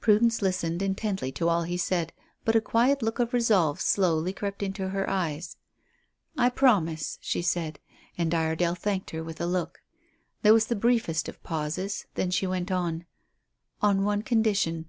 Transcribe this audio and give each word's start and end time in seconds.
Prudence 0.00 0.40
listened 0.40 0.80
intently 0.80 1.30
to 1.32 1.46
all 1.46 1.64
he 1.64 1.76
said, 1.76 2.14
but 2.42 2.56
a 2.56 2.60
quiet 2.62 3.02
look 3.02 3.18
of 3.18 3.34
resolve 3.34 3.82
slowly 3.82 4.32
crept 4.32 4.62
into 4.62 4.88
her 4.88 5.06
eyes. 5.10 5.58
"I 6.38 6.48
promise," 6.48 7.18
she 7.20 7.42
said, 7.42 7.78
and 8.16 8.32
Iredale 8.34 8.74
thanked 8.74 9.10
her 9.10 9.22
with 9.22 9.42
a 9.42 9.46
look. 9.46 9.82
There 10.40 10.54
was 10.54 10.68
the 10.68 10.74
briefest 10.74 11.28
of 11.28 11.42
pauses; 11.42 12.06
then 12.14 12.30
she 12.30 12.46
went 12.46 12.72
on 12.72 13.04
"On 13.82 14.04
one 14.06 14.22
condition." 14.22 14.88